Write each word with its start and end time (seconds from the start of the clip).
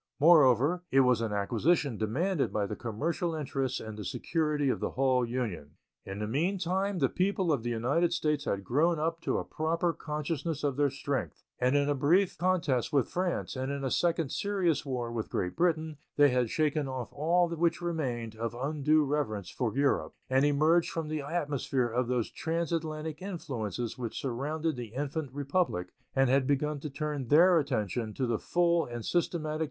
Moreover, 0.19 0.81
it 0.89 1.01
was 1.01 1.21
an 1.21 1.31
acquisition 1.31 1.95
demanded 1.95 2.51
by 2.51 2.65
the 2.65 2.75
commercial 2.75 3.35
interests 3.35 3.79
and 3.79 3.95
the 3.99 4.03
security 4.03 4.67
of 4.67 4.79
the 4.79 4.89
whole 4.93 5.23
Union. 5.23 5.75
In 6.05 6.17
the 6.17 6.27
meantime 6.27 6.97
the 6.97 7.07
people 7.07 7.51
of 7.53 7.61
the 7.61 7.69
United 7.69 8.11
States 8.11 8.45
had 8.45 8.63
grown 8.63 8.97
up 8.97 9.21
to 9.21 9.37
a 9.37 9.43
proper 9.45 9.93
consciousness 9.93 10.63
of 10.63 10.75
their 10.75 10.89
strength, 10.89 11.43
and 11.59 11.75
in 11.75 11.87
a 11.87 11.93
brief 11.93 12.35
contest 12.35 12.91
with 12.91 13.09
France 13.11 13.55
and 13.55 13.71
in 13.71 13.83
a 13.83 13.91
second 13.91 14.31
serious 14.31 14.83
war 14.87 15.11
with 15.11 15.29
Great 15.29 15.55
Britain 15.55 15.97
they 16.15 16.29
had 16.29 16.49
shaken 16.49 16.87
off 16.87 17.13
all 17.13 17.47
which 17.49 17.79
remained 17.79 18.35
of 18.35 18.55
undue 18.55 19.03
reverence 19.03 19.51
for 19.51 19.77
Europe, 19.77 20.15
and 20.31 20.45
emerged 20.45 20.89
from 20.89 21.09
the 21.09 21.21
atmosphere 21.21 21.85
of 21.89 22.07
those 22.07 22.31
transatlantic 22.31 23.21
influences 23.21 23.99
which 23.99 24.19
surrounded 24.19 24.75
the 24.75 24.95
infant 24.95 25.31
Republic, 25.31 25.89
and 26.15 26.27
had 26.27 26.47
begun 26.47 26.79
to 26.79 26.89
turn 26.89 27.27
their 27.27 27.59
attention 27.59 28.15
to 28.15 28.25
the 28.25 28.39
full 28.39 28.87
and 28.87 29.05
systematic 29.05 29.05
development 29.05 29.05
of 29.05 29.05
the 29.05 29.05
internal 29.05 29.05
resources 29.05 29.35
of 29.35 29.41
the 29.43 29.49
Union. 29.49 29.59